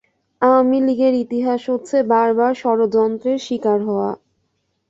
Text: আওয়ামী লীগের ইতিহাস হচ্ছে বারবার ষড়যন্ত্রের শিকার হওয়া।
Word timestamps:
আওয়ামী 0.41 0.77
লীগের 0.87 1.13
ইতিহাস 1.23 1.61
হচ্ছে 1.71 1.97
বারবার 2.11 2.51
ষড়যন্ত্রের 2.55 3.37
শিকার 3.45 3.79
হওয়া। 3.87 4.09